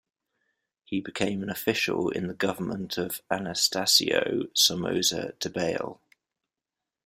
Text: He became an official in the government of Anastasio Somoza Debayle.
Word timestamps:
He 0.83 0.99
became 0.99 1.43
an 1.43 1.51
official 1.51 2.09
in 2.09 2.25
the 2.25 2.33
government 2.33 2.97
of 2.97 3.21
Anastasio 3.29 4.47
Somoza 4.55 5.35
Debayle. 5.39 6.01